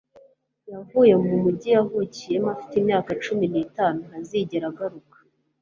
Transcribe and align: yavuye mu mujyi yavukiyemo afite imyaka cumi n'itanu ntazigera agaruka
yavuye 0.71 1.13
mu 1.23 1.33
mujyi 1.43 1.69
yavukiyemo 1.75 2.47
afite 2.55 2.73
imyaka 2.77 3.09
cumi 3.23 3.45
n'itanu 3.51 3.97
ntazigera 4.07 4.65
agaruka 4.71 5.17